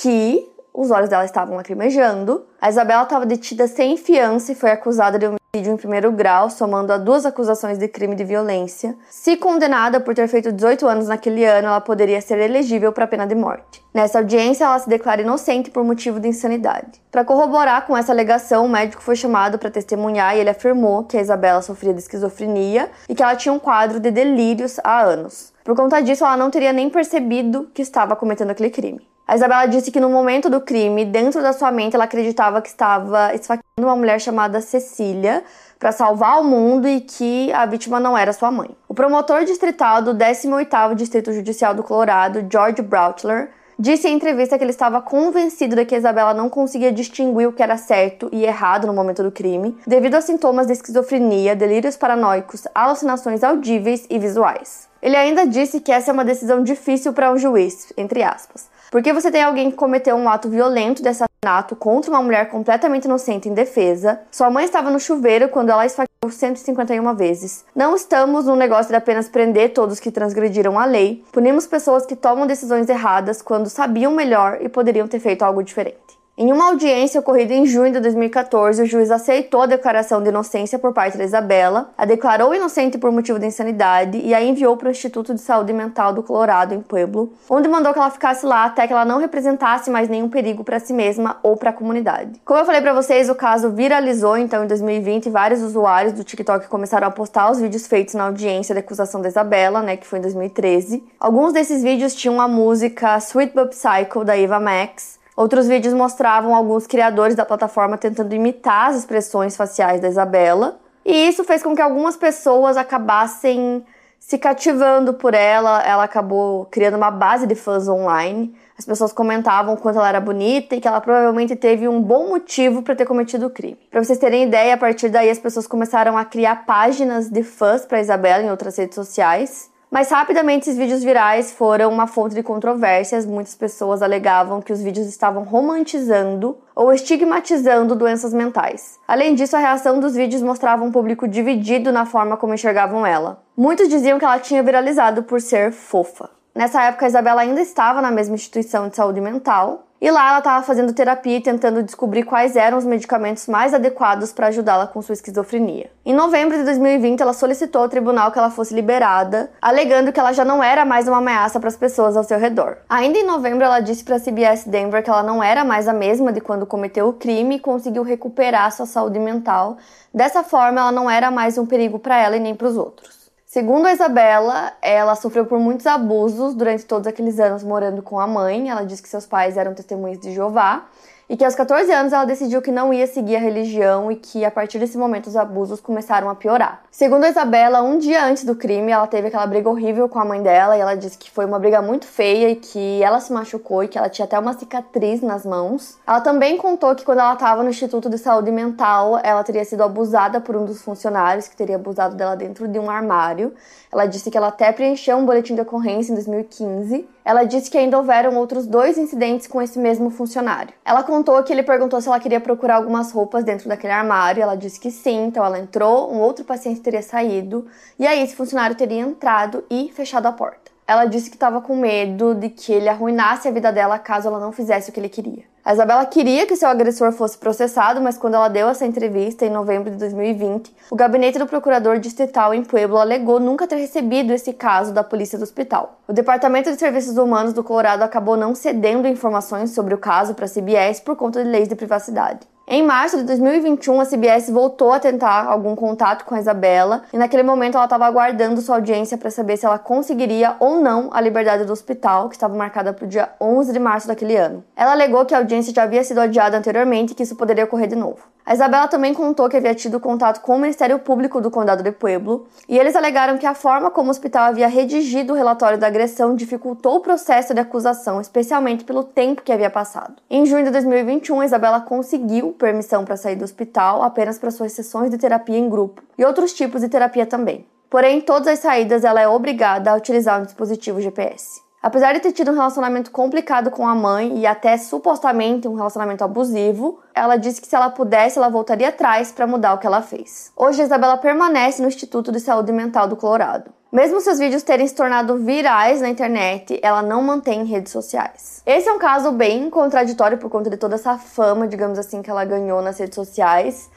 que 0.00 0.55
os 0.76 0.90
olhos 0.90 1.08
dela 1.08 1.24
estavam 1.24 1.56
lacrimejando. 1.56 2.44
A 2.60 2.68
Isabela 2.68 3.04
estava 3.04 3.24
detida 3.24 3.66
sem 3.66 3.96
fiança 3.96 4.52
e 4.52 4.54
foi 4.54 4.70
acusada 4.70 5.18
de 5.18 5.26
homicídio 5.26 5.72
em 5.72 5.76
primeiro 5.76 6.12
grau, 6.12 6.50
somando 6.50 6.92
a 6.92 6.98
duas 6.98 7.24
acusações 7.24 7.78
de 7.78 7.88
crime 7.88 8.14
de 8.14 8.24
violência. 8.24 8.94
Se 9.08 9.36
condenada 9.36 9.98
por 10.00 10.14
ter 10.14 10.28
feito 10.28 10.52
18 10.52 10.86
anos 10.86 11.08
naquele 11.08 11.44
ano, 11.46 11.68
ela 11.68 11.80
poderia 11.80 12.20
ser 12.20 12.38
elegível 12.38 12.92
para 12.92 13.04
a 13.04 13.08
pena 13.08 13.26
de 13.26 13.34
morte. 13.34 13.82
Nessa 13.94 14.18
audiência, 14.18 14.64
ela 14.64 14.78
se 14.78 14.88
declara 14.88 15.22
inocente 15.22 15.70
por 15.70 15.82
motivo 15.82 16.20
de 16.20 16.28
insanidade. 16.28 17.00
Para 17.10 17.24
corroborar 17.24 17.86
com 17.86 17.96
essa 17.96 18.12
alegação, 18.12 18.66
o 18.66 18.68
médico 18.68 19.02
foi 19.02 19.16
chamado 19.16 19.58
para 19.58 19.70
testemunhar 19.70 20.36
e 20.36 20.40
ele 20.40 20.50
afirmou 20.50 21.04
que 21.04 21.16
a 21.16 21.22
Isabela 21.22 21.62
sofria 21.62 21.94
de 21.94 22.00
esquizofrenia 22.00 22.90
e 23.08 23.14
que 23.14 23.22
ela 23.22 23.34
tinha 23.34 23.52
um 23.52 23.58
quadro 23.58 23.98
de 23.98 24.10
delírios 24.10 24.78
há 24.84 25.00
anos. 25.00 25.54
Por 25.64 25.74
conta 25.74 26.02
disso, 26.02 26.24
ela 26.24 26.36
não 26.36 26.50
teria 26.50 26.72
nem 26.72 26.90
percebido 26.90 27.70
que 27.72 27.80
estava 27.80 28.14
cometendo 28.14 28.50
aquele 28.50 28.68
crime. 28.70 29.15
A 29.28 29.34
Isabela 29.34 29.66
disse 29.66 29.90
que 29.90 29.98
no 29.98 30.08
momento 30.08 30.48
do 30.48 30.60
crime, 30.60 31.04
dentro 31.04 31.42
da 31.42 31.52
sua 31.52 31.72
mente, 31.72 31.96
ela 31.96 32.04
acreditava 32.04 32.62
que 32.62 32.68
estava 32.68 33.34
esfaqueando 33.34 33.82
uma 33.82 33.96
mulher 33.96 34.20
chamada 34.20 34.60
Cecília 34.60 35.42
para 35.80 35.90
salvar 35.90 36.40
o 36.40 36.44
mundo 36.44 36.86
e 36.86 37.00
que 37.00 37.52
a 37.52 37.66
vítima 37.66 37.98
não 37.98 38.16
era 38.16 38.32
sua 38.32 38.52
mãe. 38.52 38.70
O 38.88 38.94
promotor 38.94 39.44
distrital 39.44 40.00
do 40.00 40.14
18º 40.14 40.94
Distrito 40.94 41.32
Judicial 41.32 41.74
do 41.74 41.82
Colorado, 41.82 42.46
George 42.48 42.80
Brautler, 42.82 43.50
disse 43.76 44.06
em 44.06 44.14
entrevista 44.14 44.56
que 44.56 44.62
ele 44.62 44.70
estava 44.70 45.02
convencido 45.02 45.74
de 45.74 45.84
que 45.84 45.96
Isabela 45.96 46.32
não 46.32 46.48
conseguia 46.48 46.92
distinguir 46.92 47.48
o 47.48 47.52
que 47.52 47.64
era 47.64 47.76
certo 47.76 48.28
e 48.32 48.44
errado 48.44 48.86
no 48.86 48.94
momento 48.94 49.24
do 49.24 49.32
crime, 49.32 49.76
devido 49.84 50.14
a 50.14 50.20
sintomas 50.20 50.68
de 50.68 50.74
esquizofrenia, 50.74 51.56
delírios 51.56 51.96
paranoicos, 51.96 52.62
alucinações 52.72 53.42
audíveis 53.42 54.06
e 54.08 54.20
visuais. 54.20 54.88
Ele 55.02 55.16
ainda 55.16 55.44
disse 55.44 55.80
que 55.80 55.90
essa 55.90 56.10
é 56.10 56.14
uma 56.14 56.24
decisão 56.24 56.62
difícil 56.62 57.12
para 57.12 57.32
um 57.32 57.36
juiz, 57.36 57.92
entre 57.96 58.22
aspas, 58.22 58.68
porque 58.90 59.12
você 59.12 59.30
tem 59.30 59.42
alguém 59.42 59.70
que 59.70 59.76
cometeu 59.76 60.16
um 60.16 60.28
ato 60.28 60.48
violento 60.48 61.02
de 61.02 61.08
assassinato 61.08 61.76
contra 61.76 62.10
uma 62.10 62.22
mulher 62.22 62.48
completamente 62.48 63.04
inocente 63.04 63.48
em 63.48 63.54
defesa. 63.54 64.20
Sua 64.30 64.50
mãe 64.50 64.64
estava 64.64 64.90
no 64.90 64.98
chuveiro 65.00 65.48
quando 65.48 65.70
ela 65.70 65.86
esfaqueou 65.86 66.30
151 66.30 67.14
vezes. 67.14 67.64
Não 67.74 67.94
estamos 67.94 68.46
no 68.46 68.56
negócio 68.56 68.88
de 68.90 68.96
apenas 68.96 69.28
prender 69.28 69.72
todos 69.72 70.00
que 70.00 70.10
transgrediram 70.10 70.78
a 70.78 70.84
lei. 70.84 71.24
Punimos 71.32 71.66
pessoas 71.66 72.04
que 72.04 72.16
tomam 72.16 72.46
decisões 72.46 72.88
erradas 72.88 73.40
quando 73.42 73.68
sabiam 73.68 74.12
melhor 74.12 74.58
e 74.60 74.68
poderiam 74.68 75.06
ter 75.06 75.20
feito 75.20 75.42
algo 75.42 75.62
diferente. 75.62 76.15
Em 76.38 76.52
uma 76.52 76.66
audiência 76.66 77.18
ocorrida 77.18 77.54
em 77.54 77.64
junho 77.64 77.90
de 77.94 77.98
2014, 77.98 78.82
o 78.82 78.86
juiz 78.86 79.10
aceitou 79.10 79.62
a 79.62 79.66
declaração 79.66 80.22
de 80.22 80.28
inocência 80.28 80.78
por 80.78 80.92
parte 80.92 81.16
da 81.16 81.24
Isabela, 81.24 81.88
a 81.96 82.04
declarou 82.04 82.54
inocente 82.54 82.98
por 82.98 83.10
motivo 83.10 83.38
de 83.38 83.46
insanidade 83.46 84.18
e 84.18 84.34
a 84.34 84.42
enviou 84.42 84.76
para 84.76 84.88
o 84.88 84.90
Instituto 84.90 85.32
de 85.32 85.40
Saúde 85.40 85.72
Mental 85.72 86.12
do 86.12 86.22
Colorado, 86.22 86.74
em 86.74 86.82
Pueblo, 86.82 87.32
onde 87.48 87.66
mandou 87.70 87.90
que 87.94 87.98
ela 87.98 88.10
ficasse 88.10 88.44
lá 88.44 88.66
até 88.66 88.86
que 88.86 88.92
ela 88.92 89.06
não 89.06 89.18
representasse 89.18 89.88
mais 89.88 90.10
nenhum 90.10 90.28
perigo 90.28 90.62
para 90.62 90.78
si 90.78 90.92
mesma 90.92 91.38
ou 91.42 91.56
para 91.56 91.70
a 91.70 91.72
comunidade. 91.72 92.38
Como 92.44 92.60
eu 92.60 92.66
falei 92.66 92.82
para 92.82 92.92
vocês, 92.92 93.30
o 93.30 93.34
caso 93.34 93.70
viralizou 93.70 94.36
então 94.36 94.62
em 94.62 94.66
2020 94.66 95.24
e 95.24 95.30
vários 95.30 95.62
usuários 95.62 96.12
do 96.12 96.22
TikTok 96.22 96.68
começaram 96.68 97.08
a 97.08 97.10
postar 97.10 97.50
os 97.50 97.58
vídeos 97.58 97.86
feitos 97.86 98.12
na 98.12 98.24
audiência 98.24 98.74
da 98.74 98.80
acusação 98.80 99.22
da 99.22 99.28
Isabela, 99.28 99.80
né, 99.80 99.96
que 99.96 100.06
foi 100.06 100.18
em 100.18 100.22
2013. 100.22 101.02
Alguns 101.18 101.54
desses 101.54 101.82
vídeos 101.82 102.14
tinham 102.14 102.38
a 102.42 102.46
música 102.46 103.16
Sweet 103.16 103.54
But 103.54 103.70
Psycho 103.70 104.22
da 104.22 104.38
Eva 104.38 104.60
Max, 104.60 105.15
Outros 105.36 105.68
vídeos 105.68 105.92
mostravam 105.92 106.54
alguns 106.54 106.86
criadores 106.86 107.36
da 107.36 107.44
plataforma 107.44 107.98
tentando 107.98 108.34
imitar 108.34 108.88
as 108.88 108.96
expressões 108.96 109.54
faciais 109.54 110.00
da 110.00 110.08
Isabela, 110.08 110.78
e 111.04 111.28
isso 111.28 111.44
fez 111.44 111.62
com 111.62 111.76
que 111.76 111.82
algumas 111.82 112.16
pessoas 112.16 112.76
acabassem 112.76 113.84
se 114.18 114.38
cativando 114.38 115.14
por 115.14 115.34
ela. 115.34 115.80
Ela 115.82 116.02
acabou 116.02 116.64
criando 116.64 116.96
uma 116.96 117.12
base 117.12 117.46
de 117.46 117.54
fãs 117.54 117.86
online. 117.86 118.52
As 118.76 118.84
pessoas 118.84 119.12
comentavam 119.12 119.74
o 119.74 119.76
quanto 119.76 120.00
ela 120.00 120.08
era 120.08 120.20
bonita 120.20 120.74
e 120.74 120.80
que 120.80 120.88
ela 120.88 121.00
provavelmente 121.00 121.54
teve 121.54 121.86
um 121.86 122.02
bom 122.02 122.28
motivo 122.28 122.82
para 122.82 122.96
ter 122.96 123.06
cometido 123.06 123.46
o 123.46 123.50
crime. 123.50 123.78
Para 123.88 124.02
vocês 124.02 124.18
terem 124.18 124.42
ideia, 124.42 124.74
a 124.74 124.76
partir 124.76 125.08
daí 125.08 125.30
as 125.30 125.38
pessoas 125.38 125.68
começaram 125.68 126.18
a 126.18 126.24
criar 126.24 126.66
páginas 126.66 127.30
de 127.30 127.44
fãs 127.44 127.86
para 127.86 128.00
Isabela 128.00 128.42
em 128.42 128.50
outras 128.50 128.76
redes 128.76 128.96
sociais. 128.96 129.70
Mas 129.90 130.10
rapidamente 130.10 130.62
esses 130.62 130.76
vídeos 130.76 131.04
virais 131.04 131.52
foram 131.52 131.90
uma 131.90 132.06
fonte 132.06 132.34
de 132.34 132.42
controvérsias. 132.42 133.24
Muitas 133.24 133.54
pessoas 133.54 134.02
alegavam 134.02 134.60
que 134.60 134.72
os 134.72 134.82
vídeos 134.82 135.06
estavam 135.06 135.44
romantizando 135.44 136.58
ou 136.74 136.92
estigmatizando 136.92 137.94
doenças 137.94 138.34
mentais. 138.34 138.98
Além 139.06 139.34
disso, 139.34 139.56
a 139.56 139.60
reação 139.60 140.00
dos 140.00 140.14
vídeos 140.14 140.42
mostrava 140.42 140.84
um 140.84 140.90
público 140.90 141.28
dividido 141.28 141.92
na 141.92 142.04
forma 142.04 142.36
como 142.36 142.54
enxergavam 142.54 143.06
ela. 143.06 143.42
Muitos 143.56 143.88
diziam 143.88 144.18
que 144.18 144.24
ela 144.24 144.38
tinha 144.38 144.62
viralizado 144.62 145.22
por 145.22 145.40
ser 145.40 145.72
fofa. 145.72 146.30
Nessa 146.54 146.82
época, 146.82 147.04
a 147.04 147.08
Isabela 147.08 147.42
ainda 147.42 147.60
estava 147.60 148.00
na 148.00 148.10
mesma 148.10 148.34
instituição 148.34 148.88
de 148.88 148.96
saúde 148.96 149.20
mental, 149.20 149.85
e 150.00 150.10
lá 150.10 150.28
ela 150.28 150.38
estava 150.38 150.64
fazendo 150.64 150.92
terapia 150.92 151.38
e 151.38 151.40
tentando 151.40 151.82
descobrir 151.82 152.24
quais 152.24 152.56
eram 152.56 152.76
os 152.76 152.84
medicamentos 152.84 153.46
mais 153.46 153.72
adequados 153.72 154.32
para 154.32 154.48
ajudá-la 154.48 154.86
com 154.86 155.00
sua 155.00 155.14
esquizofrenia. 155.14 155.90
Em 156.04 156.14
novembro 156.14 156.56
de 156.56 156.64
2020, 156.64 157.20
ela 157.20 157.32
solicitou 157.32 157.82
ao 157.82 157.88
tribunal 157.88 158.30
que 158.30 158.38
ela 158.38 158.50
fosse 158.50 158.74
liberada, 158.74 159.50
alegando 159.60 160.12
que 160.12 160.20
ela 160.20 160.32
já 160.32 160.44
não 160.44 160.62
era 160.62 160.84
mais 160.84 161.08
uma 161.08 161.18
ameaça 161.18 161.58
para 161.58 161.68
as 161.68 161.76
pessoas 161.76 162.16
ao 162.16 162.24
seu 162.24 162.38
redor. 162.38 162.76
Ainda 162.88 163.18
em 163.18 163.26
novembro, 163.26 163.64
ela 163.64 163.80
disse 163.80 164.04
para 164.04 164.16
a 164.16 164.20
CBS 164.20 164.64
Denver 164.66 165.02
que 165.02 165.10
ela 165.10 165.22
não 165.22 165.42
era 165.42 165.64
mais 165.64 165.88
a 165.88 165.92
mesma 165.92 166.32
de 166.32 166.40
quando 166.40 166.66
cometeu 166.66 167.08
o 167.08 167.12
crime 167.14 167.56
e 167.56 167.60
conseguiu 167.60 168.02
recuperar 168.02 168.70
sua 168.72 168.86
saúde 168.86 169.18
mental. 169.18 169.78
Dessa 170.12 170.42
forma, 170.42 170.80
ela 170.80 170.92
não 170.92 171.10
era 171.10 171.30
mais 171.30 171.56
um 171.56 171.66
perigo 171.66 171.98
para 171.98 172.18
ela 172.18 172.36
e 172.36 172.40
nem 172.40 172.54
para 172.54 172.68
os 172.68 172.76
outros. 172.76 173.15
Segundo 173.56 173.86
a 173.86 173.92
Isabela, 173.94 174.74
ela 174.82 175.14
sofreu 175.14 175.46
por 175.46 175.58
muitos 175.58 175.86
abusos 175.86 176.54
durante 176.54 176.84
todos 176.84 177.06
aqueles 177.06 177.40
anos 177.40 177.64
morando 177.64 178.02
com 178.02 178.20
a 178.20 178.26
mãe. 178.26 178.68
Ela 178.68 178.84
disse 178.84 179.00
que 179.02 179.08
seus 179.08 179.24
pais 179.24 179.56
eram 179.56 179.72
testemunhas 179.72 180.18
de 180.18 180.34
Jeová 180.34 180.84
e 181.28 181.36
que 181.36 181.44
aos 181.44 181.54
14 181.54 181.90
anos 181.92 182.12
ela 182.12 182.24
decidiu 182.24 182.62
que 182.62 182.70
não 182.70 182.92
ia 182.92 183.06
seguir 183.06 183.36
a 183.36 183.40
religião 183.40 184.10
e 184.10 184.16
que 184.16 184.44
a 184.44 184.50
partir 184.50 184.78
desse 184.78 184.96
momento 184.96 185.26
os 185.26 185.36
abusos 185.36 185.80
começaram 185.80 186.30
a 186.30 186.34
piorar. 186.34 186.82
Segundo 186.90 187.24
a 187.24 187.28
Isabela, 187.28 187.82
um 187.82 187.98
dia 187.98 188.24
antes 188.24 188.44
do 188.44 188.54
crime, 188.54 188.92
ela 188.92 189.06
teve 189.06 189.28
aquela 189.28 189.46
briga 189.46 189.68
horrível 189.68 190.08
com 190.08 190.18
a 190.18 190.24
mãe 190.24 190.42
dela 190.42 190.76
e 190.76 190.80
ela 190.80 190.94
disse 190.94 191.18
que 191.18 191.30
foi 191.30 191.44
uma 191.44 191.58
briga 191.58 191.82
muito 191.82 192.06
feia 192.06 192.50
e 192.50 192.56
que 192.56 193.02
ela 193.02 193.20
se 193.20 193.32
machucou 193.32 193.82
e 193.82 193.88
que 193.88 193.98
ela 193.98 194.08
tinha 194.08 194.24
até 194.24 194.38
uma 194.38 194.52
cicatriz 194.52 195.20
nas 195.20 195.44
mãos. 195.44 195.98
Ela 196.06 196.20
também 196.20 196.56
contou 196.56 196.94
que 196.94 197.04
quando 197.04 197.18
ela 197.18 197.34
estava 197.34 197.62
no 197.62 197.70
Instituto 197.70 198.08
de 198.08 198.18
Saúde 198.18 198.50
Mental, 198.52 199.18
ela 199.22 199.42
teria 199.42 199.64
sido 199.64 199.82
abusada 199.82 200.40
por 200.40 200.56
um 200.56 200.64
dos 200.64 200.82
funcionários 200.82 201.48
que 201.48 201.56
teria 201.56 201.76
abusado 201.76 202.14
dela 202.14 202.36
dentro 202.36 202.68
de 202.68 202.78
um 202.78 202.88
armário. 202.88 203.52
Ela 203.92 204.06
disse 204.06 204.30
que 204.30 204.36
ela 204.36 204.48
até 204.48 204.70
preencheu 204.72 205.16
um 205.16 205.26
boletim 205.26 205.54
de 205.54 205.60
ocorrência 205.60 206.12
em 206.12 206.14
2015 206.14 207.15
ela 207.26 207.42
disse 207.42 207.68
que 207.68 207.76
ainda 207.76 207.98
houveram 207.98 208.36
outros 208.36 208.68
dois 208.68 208.96
incidentes 208.96 209.48
com 209.48 209.60
esse 209.60 209.80
mesmo 209.80 210.10
funcionário. 210.10 210.72
Ela 210.84 211.02
contou 211.02 211.42
que 211.42 211.52
ele 211.52 211.64
perguntou 211.64 212.00
se 212.00 212.06
ela 212.06 212.20
queria 212.20 212.38
procurar 212.38 212.76
algumas 212.76 213.10
roupas 213.10 213.42
dentro 213.42 213.68
daquele 213.68 213.92
armário. 213.92 214.40
Ela 214.40 214.54
disse 214.54 214.78
que 214.78 214.92
sim, 214.92 215.24
então 215.26 215.44
ela 215.44 215.58
entrou, 215.58 216.14
um 216.14 216.20
outro 216.20 216.44
paciente 216.44 216.78
teria 216.78 217.02
saído, 217.02 217.66
e 217.98 218.06
aí 218.06 218.22
esse 218.22 218.36
funcionário 218.36 218.76
teria 218.76 219.00
entrado 219.00 219.64
e 219.68 219.90
fechado 219.92 220.26
a 220.26 220.32
porta. 220.32 220.70
Ela 220.86 221.04
disse 221.04 221.28
que 221.28 221.34
estava 221.34 221.60
com 221.60 221.74
medo 221.74 222.32
de 222.32 222.48
que 222.48 222.72
ele 222.72 222.88
arruinasse 222.88 223.48
a 223.48 223.50
vida 223.50 223.72
dela 223.72 223.98
caso 223.98 224.28
ela 224.28 224.38
não 224.38 224.52
fizesse 224.52 224.90
o 224.90 224.92
que 224.92 225.00
ele 225.00 225.08
queria. 225.08 225.42
A 225.66 225.72
Isabela 225.72 226.06
queria 226.06 226.46
que 226.46 226.54
seu 226.54 226.68
agressor 226.68 227.10
fosse 227.10 227.36
processado, 227.36 228.00
mas 228.00 228.16
quando 228.16 228.34
ela 228.34 228.46
deu 228.46 228.68
essa 228.68 228.86
entrevista 228.86 229.44
em 229.44 229.50
novembro 229.50 229.90
de 229.90 229.96
2020, 229.96 230.72
o 230.92 230.94
gabinete 230.94 231.40
do 231.40 231.46
procurador 231.48 231.98
distrital 231.98 232.54
em 232.54 232.62
Pueblo 232.62 232.98
alegou 232.98 233.40
nunca 233.40 233.66
ter 233.66 233.74
recebido 233.74 234.32
esse 234.32 234.52
caso 234.52 234.92
da 234.92 235.02
polícia 235.02 235.36
do 235.36 235.42
hospital. 235.42 235.98
O 236.06 236.12
Departamento 236.12 236.70
de 236.70 236.78
Serviços 236.78 237.16
Humanos 237.16 237.52
do 237.52 237.64
Colorado 237.64 238.04
acabou 238.04 238.36
não 238.36 238.54
cedendo 238.54 239.08
informações 239.08 239.72
sobre 239.72 239.92
o 239.92 239.98
caso 239.98 240.34
para 240.34 240.44
a 240.44 240.48
CBS 240.48 241.00
por 241.00 241.16
conta 241.16 241.42
de 241.42 241.50
leis 241.50 241.66
de 241.66 241.74
privacidade. 241.74 242.46
Em 242.68 242.82
março 242.82 243.16
de 243.18 243.22
2021, 243.22 244.00
a 244.00 244.04
CBS 244.04 244.50
voltou 244.50 244.92
a 244.92 244.98
tentar 244.98 245.44
algum 245.44 245.76
contato 245.76 246.24
com 246.24 246.34
a 246.34 246.40
Isabela 246.40 247.04
e 247.12 247.16
naquele 247.16 247.44
momento 247.44 247.76
ela 247.76 247.84
estava 247.84 248.04
aguardando 248.04 248.60
sua 248.60 248.74
audiência 248.74 249.16
para 249.16 249.30
saber 249.30 249.56
se 249.56 249.64
ela 249.64 249.78
conseguiria 249.78 250.56
ou 250.58 250.80
não 250.80 251.08
a 251.12 251.20
liberdade 251.20 251.64
do 251.64 251.72
hospital, 251.72 252.28
que 252.28 252.34
estava 252.34 252.56
marcada 252.56 252.92
para 252.92 253.04
o 253.04 253.08
dia 253.08 253.28
11 253.40 253.72
de 253.72 253.78
março 253.78 254.08
daquele 254.08 254.36
ano. 254.36 254.64
Ela 254.74 254.90
alegou 254.90 255.24
que 255.24 255.32
a 255.32 255.38
audiência 255.38 255.72
já 255.72 255.84
havia 255.84 256.02
sido 256.02 256.20
adiada 256.20 256.58
anteriormente 256.58 257.12
e 257.12 257.14
que 257.14 257.22
isso 257.22 257.36
poderia 257.36 257.62
ocorrer 257.62 257.86
de 257.86 257.94
novo. 257.94 258.18
A 258.46 258.54
Isabela 258.54 258.86
também 258.86 259.12
contou 259.12 259.48
que 259.48 259.56
havia 259.56 259.74
tido 259.74 259.98
contato 259.98 260.40
com 260.40 260.54
o 260.54 260.58
Ministério 260.60 261.00
Público 261.00 261.40
do 261.40 261.50
Condado 261.50 261.82
de 261.82 261.90
Pueblo 261.90 262.46
e 262.68 262.78
eles 262.78 262.94
alegaram 262.94 263.38
que 263.38 263.44
a 263.44 263.54
forma 263.54 263.90
como 263.90 264.06
o 264.06 264.10
hospital 264.12 264.44
havia 264.44 264.68
redigido 264.68 265.32
o 265.32 265.36
relatório 265.36 265.76
da 265.76 265.88
agressão 265.88 266.32
dificultou 266.32 266.94
o 266.94 267.00
processo 267.00 267.52
de 267.52 267.58
acusação, 267.58 268.20
especialmente 268.20 268.84
pelo 268.84 269.02
tempo 269.02 269.42
que 269.42 269.50
havia 269.50 269.68
passado. 269.68 270.14
Em 270.30 270.46
junho 270.46 270.64
de 270.64 270.70
2021, 270.70 271.40
a 271.40 271.44
Isabela 271.44 271.80
conseguiu 271.80 272.52
permissão 272.52 273.04
para 273.04 273.16
sair 273.16 273.34
do 273.34 273.44
hospital 273.44 274.04
apenas 274.04 274.38
para 274.38 274.52
suas 274.52 274.70
sessões 274.70 275.10
de 275.10 275.18
terapia 275.18 275.58
em 275.58 275.68
grupo 275.68 276.00
e 276.16 276.24
outros 276.24 276.52
tipos 276.52 276.82
de 276.82 276.88
terapia 276.88 277.26
também. 277.26 277.66
Porém, 277.90 278.20
todas 278.20 278.46
as 278.46 278.60
saídas 278.60 279.02
ela 279.02 279.20
é 279.20 279.26
obrigada 279.26 279.90
a 279.90 279.96
utilizar 279.96 280.40
um 280.40 280.44
dispositivo 280.44 281.00
GPS. 281.00 281.65
Apesar 281.86 282.14
de 282.14 282.18
ter 282.18 282.32
tido 282.32 282.50
um 282.50 282.54
relacionamento 282.54 283.12
complicado 283.12 283.70
com 283.70 283.86
a 283.86 283.94
mãe 283.94 284.40
e 284.40 284.44
até 284.44 284.76
supostamente 284.76 285.68
um 285.68 285.76
relacionamento 285.76 286.24
abusivo, 286.24 286.98
ela 287.14 287.36
disse 287.36 287.60
que 287.60 287.68
se 287.68 287.76
ela 287.76 287.88
pudesse, 287.90 288.38
ela 288.38 288.48
voltaria 288.48 288.88
atrás 288.88 289.30
para 289.30 289.46
mudar 289.46 289.72
o 289.72 289.78
que 289.78 289.86
ela 289.86 290.02
fez. 290.02 290.50
Hoje, 290.56 290.82
Isabela 290.82 291.16
permanece 291.16 291.80
no 291.80 291.86
Instituto 291.86 292.32
de 292.32 292.40
Saúde 292.40 292.72
Mental 292.72 293.06
do 293.06 293.14
Colorado. 293.14 293.70
Mesmo 293.92 294.20
seus 294.20 294.40
vídeos 294.40 294.64
terem 294.64 294.84
se 294.84 294.96
tornado 294.96 295.36
virais 295.36 296.00
na 296.00 296.08
internet, 296.08 296.76
ela 296.82 297.02
não 297.02 297.22
mantém 297.22 297.62
redes 297.62 297.92
sociais. 297.92 298.64
Esse 298.66 298.88
é 298.88 298.92
um 298.92 298.98
caso 298.98 299.30
bem 299.30 299.70
contraditório 299.70 300.38
por 300.38 300.50
conta 300.50 300.68
de 300.68 300.76
toda 300.76 300.96
essa 300.96 301.16
fama, 301.16 301.68
digamos 301.68 302.00
assim, 302.00 302.20
que 302.20 302.28
ela 302.28 302.44
ganhou 302.44 302.82
nas 302.82 302.98
redes 302.98 303.14
sociais. 303.14 303.88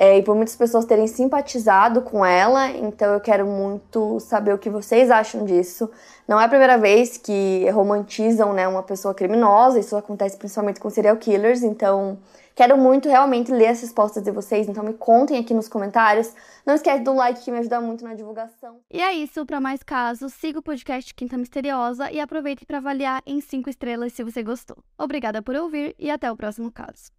É, 0.00 0.16
e 0.16 0.22
por 0.22 0.36
muitas 0.36 0.54
pessoas 0.54 0.84
terem 0.84 1.08
simpatizado 1.08 2.02
com 2.02 2.24
ela, 2.24 2.68
então 2.70 3.12
eu 3.14 3.20
quero 3.20 3.44
muito 3.44 4.20
saber 4.20 4.54
o 4.54 4.58
que 4.58 4.70
vocês 4.70 5.10
acham 5.10 5.44
disso. 5.44 5.90
Não 6.26 6.40
é 6.40 6.44
a 6.44 6.48
primeira 6.48 6.78
vez 6.78 7.16
que 7.16 7.68
romantizam 7.70 8.52
né, 8.52 8.68
uma 8.68 8.82
pessoa 8.82 9.12
criminosa, 9.12 9.80
isso 9.80 9.96
acontece 9.96 10.36
principalmente 10.36 10.78
com 10.78 10.88
serial 10.88 11.16
killers, 11.16 11.64
então 11.64 12.16
Quero 12.58 12.76
muito 12.76 13.08
realmente 13.08 13.52
ler 13.52 13.68
as 13.68 13.80
respostas 13.80 14.20
de 14.20 14.32
vocês, 14.32 14.68
então 14.68 14.82
me 14.82 14.92
contem 14.92 15.38
aqui 15.38 15.54
nos 15.54 15.68
comentários. 15.68 16.34
Não 16.66 16.74
esquece 16.74 17.04
do 17.04 17.14
like 17.14 17.44
que 17.44 17.52
me 17.52 17.58
ajuda 17.58 17.80
muito 17.80 18.02
na 18.02 18.14
divulgação. 18.14 18.80
E 18.90 19.00
é 19.00 19.12
isso, 19.12 19.46
para 19.46 19.60
mais 19.60 19.80
casos, 19.84 20.34
siga 20.34 20.58
o 20.58 20.62
podcast 20.62 21.14
Quinta 21.14 21.38
Misteriosa 21.38 22.10
e 22.10 22.18
aproveite 22.18 22.66
para 22.66 22.78
avaliar 22.78 23.22
em 23.24 23.40
5 23.40 23.70
estrelas 23.70 24.12
se 24.12 24.24
você 24.24 24.42
gostou. 24.42 24.76
Obrigada 24.98 25.40
por 25.40 25.54
ouvir 25.54 25.94
e 26.00 26.10
até 26.10 26.32
o 26.32 26.36
próximo 26.36 26.72
caso. 26.72 27.12